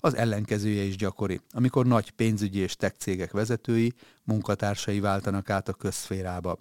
Az 0.00 0.16
ellenkezője 0.16 0.82
is 0.82 0.96
gyakori, 0.96 1.40
amikor 1.50 1.86
nagy 1.86 2.10
pénzügyi 2.10 2.58
és 2.58 2.76
tech 2.76 2.96
cégek 2.96 3.32
vezetői, 3.32 3.92
munkatársai 4.22 5.00
váltanak 5.00 5.50
át 5.50 5.68
a 5.68 5.72
közszférába. 5.72 6.58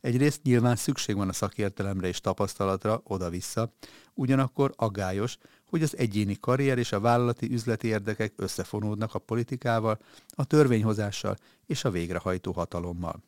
Egyrészt 0.00 0.42
nyilván 0.42 0.76
szükség 0.76 1.16
van 1.16 1.28
a 1.28 1.32
szakértelemre 1.32 2.08
és 2.08 2.20
tapasztalatra 2.20 3.00
oda-vissza, 3.04 3.72
ugyanakkor 4.14 4.72
aggályos, 4.76 5.38
hogy 5.66 5.82
az 5.82 5.96
egyéni 5.96 6.36
karrier 6.40 6.78
és 6.78 6.92
a 6.92 7.00
vállalati 7.00 7.52
üzleti 7.52 7.86
érdekek 7.86 8.32
összefonódnak 8.36 9.14
a 9.14 9.18
politikával, 9.18 9.98
a 10.30 10.44
törvényhozással 10.44 11.36
és 11.66 11.84
a 11.84 11.90
végrehajtó 11.90 12.52
hatalommal. 12.52 13.22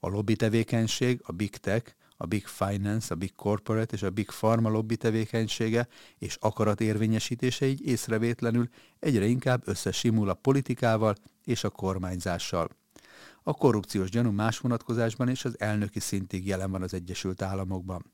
A 0.00 0.08
lobby 0.08 0.36
tevékenység, 0.36 1.20
a 1.22 1.32
big 1.32 1.56
tech, 1.56 1.94
a 2.16 2.26
big 2.26 2.46
finance, 2.46 3.14
a 3.14 3.16
big 3.16 3.34
corporate 3.34 3.94
és 3.94 4.02
a 4.02 4.10
big 4.10 4.26
pharma 4.26 4.68
lobby 4.68 4.96
tevékenysége 4.96 5.88
és 6.18 6.36
akarat 6.40 6.80
érvényesítése 6.80 7.66
így 7.66 7.86
észrevétlenül 7.86 8.68
egyre 8.98 9.24
inkább 9.24 9.62
összesimul 9.64 10.28
a 10.28 10.34
politikával 10.34 11.14
és 11.44 11.64
a 11.64 11.70
kormányzással. 11.70 12.68
A 13.42 13.54
korrupciós 13.54 14.10
gyanú 14.10 14.30
más 14.30 14.58
vonatkozásban 14.58 15.28
is 15.28 15.44
az 15.44 15.60
elnöki 15.60 16.00
szintig 16.00 16.46
jelen 16.46 16.70
van 16.70 16.82
az 16.82 16.94
Egyesült 16.94 17.42
Államokban. 17.42 18.12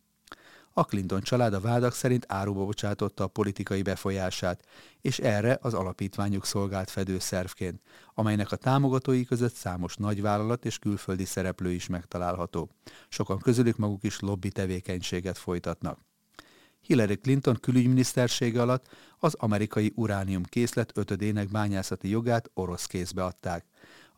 A 0.72 0.82
Clinton 0.82 1.20
család 1.20 1.54
a 1.54 1.60
vádak 1.60 1.92
szerint 1.92 2.24
áruba 2.28 2.64
bocsátotta 2.64 3.24
a 3.24 3.28
politikai 3.28 3.82
befolyását, 3.82 4.64
és 5.00 5.18
erre 5.18 5.58
az 5.60 5.74
alapítványuk 5.74 6.44
szolgált 6.44 6.90
fedőszervként, 6.90 7.80
amelynek 8.14 8.52
a 8.52 8.56
támogatói 8.56 9.24
között 9.24 9.54
számos 9.54 9.96
nagyvállalat 9.96 10.64
és 10.64 10.78
külföldi 10.78 11.24
szereplő 11.24 11.72
is 11.72 11.86
megtalálható. 11.86 12.70
Sokan 13.08 13.38
közülük 13.38 13.76
maguk 13.76 14.04
is 14.04 14.20
lobby 14.20 14.50
tevékenységet 14.50 15.38
folytatnak. 15.38 15.98
Hillary 16.80 17.16
Clinton 17.16 17.56
külügyminisztersége 17.60 18.62
alatt 18.62 18.86
az 19.18 19.34
amerikai 19.34 19.92
uránium 19.94 20.42
készlet 20.42 20.96
ötödének 20.96 21.48
bányászati 21.48 22.08
jogát 22.08 22.50
orosz 22.54 22.86
kézbe 22.86 23.24
adták. 23.24 23.64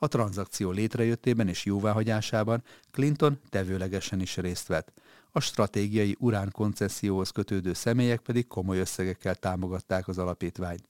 A 0.03 0.09
tranzakció 0.09 0.71
létrejöttében 0.71 1.49
és 1.49 1.65
jóváhagyásában 1.65 2.63
Clinton 2.91 3.41
tevőlegesen 3.49 4.21
is 4.21 4.37
részt 4.37 4.67
vett 4.67 4.93
a 5.33 5.41
stratégiai 5.41 6.17
urán 6.19 6.51
kötődő 7.33 7.73
személyek 7.73 8.21
pedig 8.21 8.47
komoly 8.47 8.79
összegekkel 8.79 9.35
támogatták 9.35 10.09
az 10.09 10.19
alapítványt. 10.19 10.89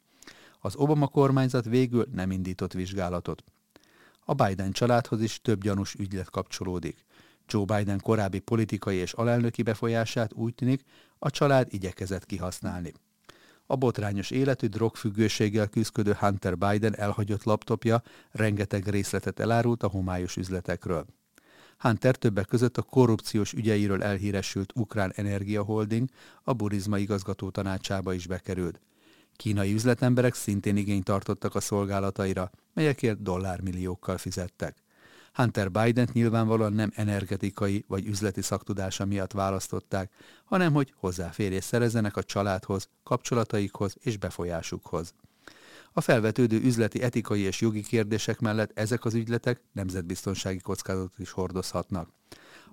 Az 0.60 0.76
Obama 0.76 1.06
kormányzat 1.06 1.64
végül 1.64 2.06
nem 2.12 2.30
indított 2.30 2.72
vizsgálatot. 2.72 3.44
A 4.24 4.34
Biden 4.34 4.72
családhoz 4.72 5.20
is 5.22 5.40
több 5.42 5.62
gyanús 5.62 5.94
ügylet 5.94 6.30
kapcsolódik. 6.30 7.04
Joe 7.48 7.64
Biden 7.64 8.00
korábbi 8.00 8.38
politikai 8.38 8.96
és 8.96 9.12
alelnöki 9.12 9.62
befolyását 9.62 10.32
úgy 10.32 10.54
tűnik, 10.54 10.84
a 11.18 11.30
család 11.30 11.66
igyekezett 11.70 12.26
kihasználni. 12.26 12.92
A 13.70 13.76
botrányos 13.76 14.30
életű 14.30 14.66
drogfüggőséggel 14.66 15.68
küzdködő 15.68 16.16
Hunter 16.18 16.58
Biden 16.58 16.96
elhagyott 16.96 17.44
laptopja 17.44 18.02
rengeteg 18.30 18.88
részletet 18.88 19.40
elárult 19.40 19.82
a 19.82 19.88
homályos 19.88 20.36
üzletekről. 20.36 21.06
Hunter 21.78 22.16
többek 22.16 22.46
között 22.46 22.76
a 22.76 22.82
korrupciós 22.82 23.52
ügyeiről 23.52 24.02
elhíresült 24.02 24.72
Ukrán 24.74 25.12
Energia 25.16 25.62
Holding 25.62 26.08
a 26.42 26.52
Burizma 26.52 26.98
igazgató 26.98 27.50
tanácsába 27.50 28.12
is 28.12 28.26
bekerült. 28.26 28.80
Kínai 29.36 29.72
üzletemberek 29.72 30.34
szintén 30.34 30.76
igényt 30.76 31.04
tartottak 31.04 31.54
a 31.54 31.60
szolgálataira, 31.60 32.50
melyekért 32.74 33.22
dollármilliókkal 33.22 34.18
fizettek. 34.18 34.76
Hunter 35.32 35.70
biden 35.70 36.08
nyilvánvalóan 36.12 36.72
nem 36.72 36.90
energetikai 36.94 37.84
vagy 37.88 38.06
üzleti 38.06 38.42
szaktudása 38.42 39.04
miatt 39.04 39.32
választották, 39.32 40.12
hanem 40.44 40.72
hogy 40.72 40.92
hozzáférés 40.96 41.64
szerezzenek 41.64 42.16
a 42.16 42.22
családhoz, 42.22 42.88
kapcsolataikhoz 43.02 43.96
és 44.00 44.16
befolyásukhoz. 44.16 45.14
A 45.92 46.00
felvetődő 46.00 46.60
üzleti, 46.60 47.02
etikai 47.02 47.40
és 47.40 47.60
jogi 47.60 47.82
kérdések 47.82 48.40
mellett 48.40 48.78
ezek 48.78 49.04
az 49.04 49.14
ügyletek 49.14 49.62
nemzetbiztonsági 49.72 50.58
kockázatot 50.58 51.18
is 51.18 51.30
hordozhatnak. 51.30 52.08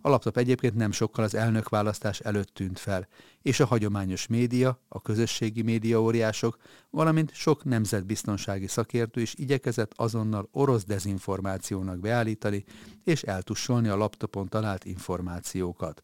A 0.08 0.10
laptop 0.10 0.38
egyébként 0.38 0.76
nem 0.76 0.92
sokkal 0.92 1.24
az 1.24 1.36
elnökválasztás 1.36 2.20
előtt 2.20 2.54
tűnt 2.54 2.80
fel, 2.80 3.08
és 3.42 3.60
a 3.60 3.66
hagyományos 3.66 4.28
média, 4.28 4.80
a 4.88 5.02
közösségi 5.02 5.62
média 5.62 6.02
óriások, 6.02 6.58
valamint 6.90 7.34
sok 7.34 7.64
nemzetbiztonsági 7.64 8.68
szakértő 8.68 9.22
is 9.22 9.34
igyekezett 9.36 9.92
azonnal 9.96 10.50
orosz 10.52 10.84
dezinformációnak 10.84 12.00
beállítani 12.00 12.64
és 13.04 13.24
eltussolni 13.24 13.88
a 13.88 13.96
laptopon 13.96 14.48
talált 14.48 14.86
információkat. 14.86 16.04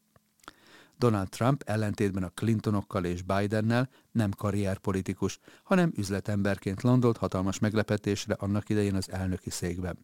Donald 0.97 1.29
Trump 1.29 1.63
ellentétben 1.65 2.23
a 2.23 2.31
Clintonokkal 2.35 3.05
és 3.05 3.21
Bidennel 3.21 3.89
nem 4.11 4.31
karrierpolitikus, 4.31 5.39
hanem 5.63 5.91
üzletemberként 5.95 6.81
landolt 6.81 7.17
hatalmas 7.17 7.59
meglepetésre 7.59 8.33
annak 8.33 8.69
idején 8.69 8.95
az 8.95 9.11
elnöki 9.11 9.49
székben. 9.49 9.97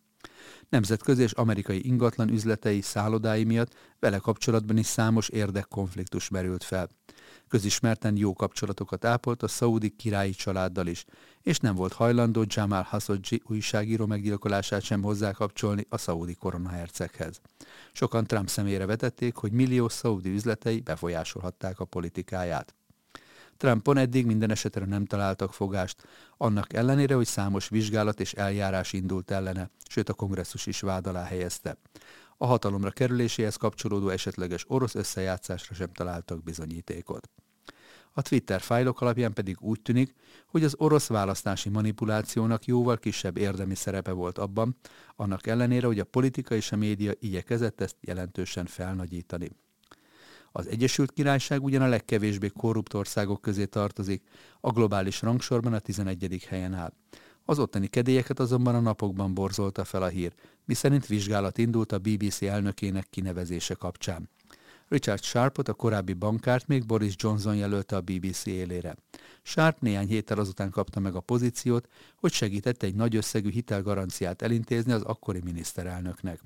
Nemzetközi 0.69 1.21
és 1.21 1.31
amerikai 1.31 1.85
ingatlan 1.85 2.29
üzletei, 2.29 2.81
szállodái 2.81 3.43
miatt 3.43 3.73
vele 3.99 4.17
kapcsolatban 4.17 4.77
is 4.77 4.85
számos 4.85 5.29
érdekkonfliktus 5.29 6.29
merült 6.29 6.63
fel. 6.63 6.89
Közismerten 7.47 8.17
jó 8.17 8.33
kapcsolatokat 8.33 9.05
ápolt 9.05 9.43
a 9.43 9.47
szaudi 9.47 9.89
királyi 9.89 10.31
családdal 10.31 10.88
is, 10.88 11.05
és 11.41 11.57
nem 11.57 11.75
volt 11.75 11.93
hajlandó 11.93 12.43
Jamal 12.47 12.83
Khashoggi 12.83 13.41
újságíró 13.45 14.05
meggyilkolását 14.05 14.81
sem 14.81 15.01
hozzákapcsolni 15.01 15.85
a 15.89 15.97
szaudi 15.97 16.35
koronaherceghez. 16.35 17.41
Sokan 17.91 18.25
Trump 18.25 18.49
szemére 18.49 18.85
vetették, 18.85 19.35
hogy 19.35 19.51
millió 19.51 19.89
szaudi 19.89 20.29
üzletei 20.29 20.79
befolyásolhatták 20.79 21.79
a 21.79 21.85
politikáját. 21.85 22.78
Trumpon 23.60 23.98
eddig 23.98 24.25
minden 24.25 24.50
esetre 24.51 24.86
nem 24.86 25.06
találtak 25.06 25.54
fogást, 25.54 26.08
annak 26.38 26.74
ellenére, 26.74 27.16
hogy 27.16 27.25
számos 27.25 27.70
vizsgálat 27.70 28.20
és 28.20 28.34
eljárás 28.34 28.94
indult 28.94 29.32
ellene, 29.32 29.70
sőt 29.89 30.10
a 30.10 30.13
kongresszus 30.13 30.66
is 30.66 30.80
vád 30.80 31.08
alá 31.08 31.24
helyezte. 31.24 31.78
A 32.38 32.46
hatalomra 32.46 32.89
kerüléséhez 32.89 33.56
kapcsolódó 33.56 34.10
esetleges 34.10 34.66
orosz 34.68 34.96
összejátszásra 34.96 35.75
sem 35.75 35.92
találtak 35.92 36.44
bizonyítékot. 36.44 37.30
A 38.12 38.22
Twitter 38.22 38.62
fájlok 38.62 39.01
alapján 39.01 39.34
pedig 39.34 39.62
úgy 39.62 39.82
tűnik, 39.82 40.16
hogy 40.48 40.63
az 40.63 40.75
orosz 40.78 41.08
választási 41.08 41.70
manipulációnak 41.70 42.66
jóval 42.66 42.98
kisebb 42.98 43.38
érdemi 43.38 43.75
szerepe 43.75 44.12
volt 44.12 44.38
abban, 44.38 44.78
annak 45.16 45.48
ellenére, 45.48 45.88
hogy 45.88 46.00
a 46.00 46.04
politika 46.04 46.56
és 46.56 46.72
a 46.72 46.75
média 46.75 47.12
igyekezett 47.20 47.82
ezt 47.82 47.96
jelentősen 48.01 48.66
felnagyítani. 48.66 49.51
Az 50.51 50.68
Egyesült 50.68 51.12
Királyság 51.12 51.63
ugyan 51.63 51.82
a 51.82 51.88
legkevésbé 51.88 52.48
korrupt 52.48 52.94
országok 52.94 53.41
közé 53.41 53.65
tartozik, 53.65 54.24
a 54.60 54.72
globális 54.72 55.22
rangsorban 55.22 55.74
a 55.74 55.79
11. 55.79 56.46
helyen 56.48 56.74
áll. 56.74 56.94
Az 57.46 57.60
ottani 57.60 57.88
kedélyeket 57.88 58.39
azonban 58.39 58.75
a 58.75 58.79
napokban 58.79 59.34
borzolta 59.34 59.84
fel 59.84 60.01
a 60.03 60.08
hír, 60.08 60.34
miszerint 60.65 61.08
vizsgálat 61.08 61.58
indult 61.58 61.91
a 61.91 62.00
BBC 62.00 62.41
elnökének 62.41 63.08
kinevezése 63.10 63.74
kapcsán. 63.74 64.29
Richard 64.88 65.24
Sharpot, 65.24 65.68
a 65.68 65.74
korábbi 65.74 66.13
bankárt 66.13 66.68
még 66.68 66.86
Boris 66.86 67.13
Johnson 67.18 67.56
jelölte 67.56 67.96
a 67.96 68.01
BBC 68.01 68.46
élére. 68.46 68.96
Sharp 69.41 69.82
néhány 69.82 70.08
héttel 70.08 70.39
azután 70.39 70.70
kapta 70.70 71.00
meg 71.00 71.15
a 71.15 71.20
pozíciót, 71.20 71.88
hogy 72.15 72.32
segítette 72.32 72.86
egy 72.86 72.96
nagy 72.96 73.15
összegű 73.15 73.51
hitelgaranciát 73.51 74.41
elintézni 74.41 74.91
az 74.91 75.01
akkori 75.01 75.41
miniszterelnöknek. 75.44 76.39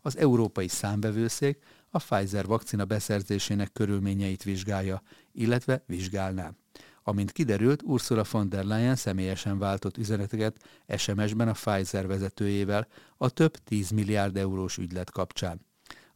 Az 0.00 0.16
Európai 0.16 0.68
Számbevőszék 0.68 1.58
a 1.90 1.98
Pfizer 1.98 2.46
vakcina 2.46 2.84
beszerzésének 2.84 3.72
körülményeit 3.72 4.42
vizsgálja, 4.42 5.02
illetve 5.32 5.82
vizsgálná. 5.86 6.52
Amint 7.02 7.32
kiderült, 7.32 7.82
Ursula 7.82 8.24
von 8.30 8.48
der 8.48 8.64
Leyen 8.64 8.96
személyesen 8.96 9.58
váltott 9.58 9.96
üzeneteket 9.96 10.56
SMS-ben 10.96 11.48
a 11.48 11.52
Pfizer 11.52 12.06
vezetőjével 12.06 12.86
a 13.16 13.30
több 13.30 13.56
10 13.56 13.90
milliárd 13.90 14.36
eurós 14.36 14.76
ügylet 14.76 15.10
kapcsán. 15.10 15.60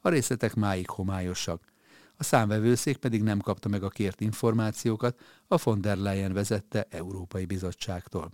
A 0.01 0.09
részletek 0.09 0.55
máig 0.55 0.91
homályosak. 0.91 1.73
A 2.17 2.25
számvevőszék 2.25 2.97
pedig 2.97 3.23
nem 3.23 3.39
kapta 3.39 3.69
meg 3.69 3.83
a 3.83 3.89
kért 3.89 4.21
információkat 4.21 5.21
a 5.49 5.61
von 5.63 5.81
der 5.81 5.97
Leyen 5.97 6.33
vezette 6.33 6.87
Európai 6.91 7.45
Bizottságtól. 7.45 8.33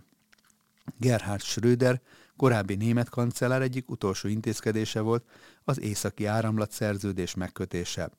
Gerhard 0.97 1.41
Schröder, 1.41 2.01
korábbi 2.41 2.75
német 2.75 3.09
kancellár 3.09 3.61
egyik 3.61 3.89
utolsó 3.89 4.27
intézkedése 4.27 4.99
volt 4.99 5.25
az 5.63 5.79
északi 5.79 6.25
áramlat 6.25 6.71
szerződés 6.71 7.35
megkötése. 7.35 8.09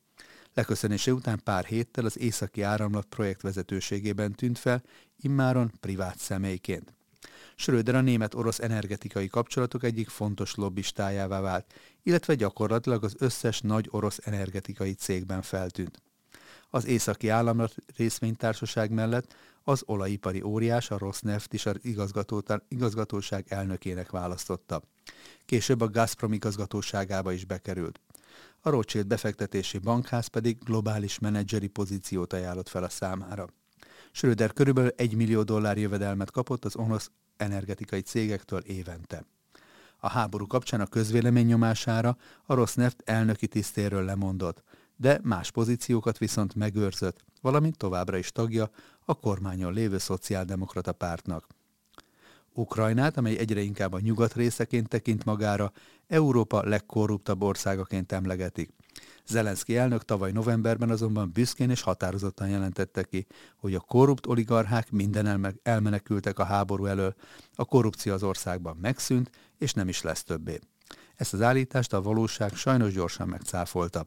Leköszönése 0.55 1.13
után 1.13 1.41
pár 1.45 1.65
héttel 1.65 2.05
az 2.05 2.19
északi 2.19 2.63
áramlat 2.63 3.05
projekt 3.05 3.43
vezetőségében 3.43 4.33
tűnt 4.33 4.59
fel, 4.59 4.83
immáron 5.17 5.73
privát 5.81 6.19
személyként. 6.19 6.95
Schröder 7.57 7.95
a 7.95 8.01
német-orosz 8.01 8.59
energetikai 8.59 9.29
kapcsolatok 9.29 9.83
egyik 9.85 10.09
fontos 10.09 10.55
lobbistájává 10.55 11.41
vált, 11.41 11.75
illetve 12.03 12.35
gyakorlatilag 12.35 13.05
az 13.05 13.15
összes 13.19 13.61
nagy 13.61 13.89
orosz 13.91 14.19
energetikai 14.23 14.93
cégben 14.93 15.43
feltűnt. 15.43 16.03
Az 16.75 16.87
északi 16.87 17.29
államlat 17.29 17.75
részvénytársaság 17.97 18.91
mellett 18.91 19.35
az 19.63 19.83
olajipari 19.87 20.43
óriás, 20.43 20.91
a 20.91 20.99
Rosneft 20.99 21.53
is 21.53 21.67
az 21.67 21.81
igazgatóság 22.69 23.45
elnökének 23.49 24.11
választotta. 24.11 24.83
Később 25.45 25.81
a 25.81 25.91
Gazprom 25.91 26.33
igazgatóságába 26.33 27.33
is 27.33 27.45
bekerült. 27.45 28.01
A 28.61 28.71
Rothschild 28.71 29.07
befektetési 29.07 29.79
bankház 29.79 30.27
pedig 30.27 30.59
globális 30.65 31.19
menedzseri 31.19 31.67
pozíciót 31.67 32.33
ajánlott 32.33 32.69
fel 32.69 32.85
a 32.85 32.89
számára. 32.89 33.47
Schröder 34.13 34.53
körülbelül 34.53 34.93
1 34.97 35.15
millió 35.15 35.43
dollár 35.43 35.79
jövedelmet 35.79 36.31
kapott 36.31 36.65
az 36.65 36.77
orosz 36.77 37.11
energetikai 37.37 38.01
cégektől 38.01 38.61
évente. 38.61 39.25
A 39.99 40.09
háború 40.09 40.47
kapcsán 40.47 40.81
a 40.81 40.87
közvélemény 40.87 41.47
nyomására 41.47 42.17
a 42.45 42.55
Rosneft 42.55 43.03
elnöki 43.05 43.47
tisztéről 43.47 44.05
lemondott, 44.05 44.63
de 44.97 45.21
más 45.23 45.51
pozíciókat 45.51 46.19
viszont 46.19 46.55
megőrzött, 46.55 47.25
valamint 47.41 47.77
továbbra 47.77 48.17
is 48.17 48.33
tagja 48.33 48.71
a 49.05 49.15
kormányon 49.15 49.73
lévő 49.73 49.99
szociáldemokrata 49.99 50.93
pártnak. 50.93 51.47
Ukrajnát, 52.55 53.17
amely 53.17 53.39
egyre 53.39 53.61
inkább 53.61 53.93
a 53.93 54.01
nyugat 54.01 54.35
részeként 54.35 54.89
tekint 54.89 55.25
magára, 55.25 55.73
Európa 56.07 56.63
legkorruptabb 56.65 57.43
országaként 57.43 58.13
emlegetik. 58.13 58.71
Zelenszky 59.27 59.77
elnök 59.77 60.05
tavaly 60.05 60.33
novemberben 60.33 60.91
azonban 60.91 61.31
büszkén 61.33 61.71
és 61.71 61.81
határozottan 61.81 62.49
jelentette 62.49 63.03
ki, 63.03 63.27
hogy 63.57 63.75
a 63.75 63.81
korrupt 63.81 64.27
oligarchák 64.27 64.91
minden 64.91 65.57
elmenekültek 65.63 66.39
a 66.39 66.45
háború 66.45 66.87
elől, 66.87 67.15
a 67.55 67.65
korrupció 67.65 68.13
az 68.13 68.23
országban 68.23 68.77
megszűnt, 68.77 69.31
és 69.59 69.73
nem 69.73 69.89
is 69.89 70.03
lesz 70.03 70.23
többé. 70.23 70.59
Ezt 71.23 71.33
az 71.33 71.43
állítást 71.43 71.93
a 71.93 72.03
valóság 72.03 72.55
sajnos 72.55 72.93
gyorsan 72.93 73.29
megcáfolta. 73.29 74.05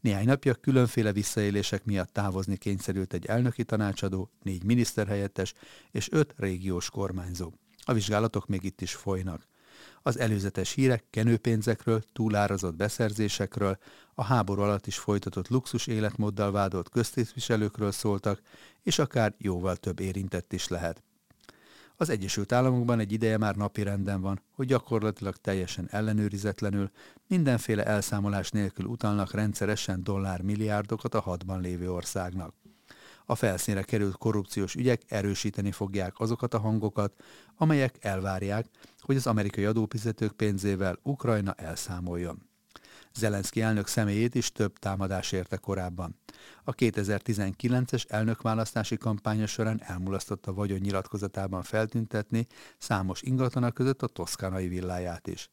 Néhány 0.00 0.24
napja 0.24 0.54
különféle 0.54 1.12
visszaélések 1.12 1.84
miatt 1.84 2.12
távozni 2.12 2.56
kényszerült 2.56 3.12
egy 3.12 3.26
elnöki 3.26 3.64
tanácsadó, 3.64 4.30
négy 4.42 4.64
miniszterhelyettes 4.64 5.54
és 5.90 6.12
öt 6.12 6.34
régiós 6.36 6.90
kormányzó. 6.90 7.52
A 7.84 7.92
vizsgálatok 7.92 8.46
még 8.46 8.62
itt 8.62 8.80
is 8.80 8.94
folynak. 8.94 9.46
Az 10.02 10.18
előzetes 10.18 10.72
hírek 10.72 11.04
kenőpénzekről, 11.10 12.02
túlárazott 12.12 12.74
beszerzésekről, 12.74 13.78
a 14.14 14.24
háború 14.24 14.62
alatt 14.62 14.86
is 14.86 14.98
folytatott 14.98 15.48
luxus 15.48 15.86
életmóddal 15.86 16.52
vádolt 16.52 16.88
köztisztviselőkről 16.88 17.92
szóltak, 17.92 18.40
és 18.82 18.98
akár 18.98 19.34
jóval 19.38 19.76
több 19.76 20.00
érintett 20.00 20.52
is 20.52 20.68
lehet. 20.68 21.02
Az 21.96 22.08
Egyesült 22.08 22.52
Államokban 22.52 22.98
egy 22.98 23.12
ideje 23.12 23.38
már 23.38 23.56
napirenden 23.56 24.20
van, 24.20 24.40
hogy 24.50 24.66
gyakorlatilag 24.66 25.36
teljesen 25.36 25.88
ellenőrizetlenül, 25.90 26.90
mindenféle 27.28 27.84
elszámolás 27.84 28.50
nélkül 28.50 28.84
utalnak 28.84 29.32
rendszeresen 29.32 30.02
dollármilliárdokat 30.02 31.14
a 31.14 31.20
hadban 31.20 31.60
lévő 31.60 31.92
országnak. 31.92 32.54
A 33.26 33.34
felszínre 33.34 33.82
került 33.82 34.16
korrupciós 34.16 34.74
ügyek 34.74 35.02
erősíteni 35.06 35.72
fogják 35.72 36.20
azokat 36.20 36.54
a 36.54 36.58
hangokat, 36.58 37.12
amelyek 37.56 37.96
elvárják, 38.00 38.66
hogy 38.98 39.16
az 39.16 39.26
amerikai 39.26 39.64
adófizetők 39.64 40.32
pénzével 40.32 40.98
Ukrajna 41.02 41.52
elszámoljon. 41.52 42.52
Zelenszky 43.16 43.60
elnök 43.60 43.86
személyét 43.86 44.34
is 44.34 44.52
több 44.52 44.78
támadás 44.78 45.32
érte 45.32 45.56
korábban. 45.56 46.18
A 46.64 46.74
2019-es 46.74 48.04
elnökválasztási 48.08 48.96
kampánya 48.96 49.46
során 49.46 49.82
elmulasztotta 49.82 50.52
vagyon 50.52 50.78
nyilatkozatában 50.78 51.62
feltüntetni 51.62 52.46
számos 52.78 53.22
ingatlanak 53.22 53.74
között 53.74 54.02
a 54.02 54.06
toszkánai 54.06 54.68
villáját 54.68 55.26
is. 55.26 55.50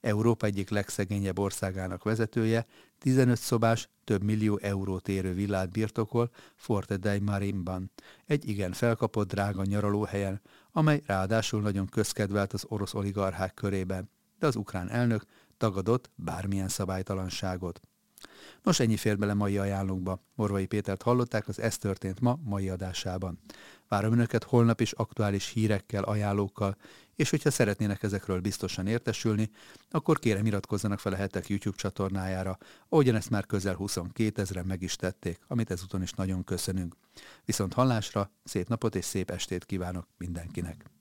Európa 0.00 0.46
egyik 0.46 0.70
legszegényebb 0.70 1.38
országának 1.38 2.04
vezetője 2.04 2.66
15 2.98 3.38
szobás, 3.38 3.88
több 4.04 4.22
millió 4.22 4.58
eurót 4.62 5.08
érő 5.08 5.34
villát 5.34 5.70
birtokol 5.70 6.30
Forte 6.54 6.96
dei 6.96 7.18
Marimban, 7.18 7.90
egy 8.26 8.48
igen 8.48 8.72
felkapott 8.72 9.28
drága 9.28 9.64
nyaralóhelyen, 9.64 10.40
amely 10.72 11.02
ráadásul 11.06 11.60
nagyon 11.60 11.86
közkedvelt 11.86 12.52
az 12.52 12.64
orosz 12.68 12.94
oligarchák 12.94 13.54
körében, 13.54 14.10
de 14.38 14.46
az 14.46 14.56
ukrán 14.56 14.90
elnök 14.90 15.24
tagadott 15.64 16.10
bármilyen 16.14 16.68
szabálytalanságot. 16.68 17.80
Nos, 18.62 18.80
ennyi 18.80 18.96
fér 18.96 19.18
bele 19.18 19.34
mai 19.34 19.58
ajánlónkba. 19.58 20.22
Morvai 20.34 20.66
Pétert 20.66 21.02
hallották 21.02 21.48
az 21.48 21.60
Ez 21.60 21.78
történt 21.78 22.20
ma 22.20 22.38
mai 22.42 22.68
adásában. 22.68 23.38
Várom 23.88 24.12
Önöket 24.12 24.44
holnap 24.44 24.80
is 24.80 24.92
aktuális 24.92 25.48
hírekkel, 25.48 26.02
ajánlókkal, 26.02 26.76
és 27.16 27.30
hogyha 27.30 27.50
szeretnének 27.50 28.02
ezekről 28.02 28.40
biztosan 28.40 28.86
értesülni, 28.86 29.50
akkor 29.90 30.18
kérem 30.18 30.46
iratkozzanak 30.46 30.98
fel 30.98 31.12
a 31.12 31.16
hetek 31.16 31.48
YouTube 31.48 31.76
csatornájára, 31.76 32.58
ahogyan 32.88 33.14
ezt 33.14 33.30
már 33.30 33.46
közel 33.46 33.74
22 33.74 34.40
ezeren 34.42 34.66
meg 34.66 34.82
is 34.82 34.96
tették, 34.96 35.38
amit 35.46 35.70
ezúton 35.70 36.02
is 36.02 36.12
nagyon 36.12 36.44
köszönünk. 36.44 36.96
Viszont 37.44 37.72
hallásra, 37.72 38.30
szép 38.44 38.68
napot 38.68 38.94
és 38.94 39.04
szép 39.04 39.30
estét 39.30 39.64
kívánok 39.64 40.06
mindenkinek! 40.18 40.93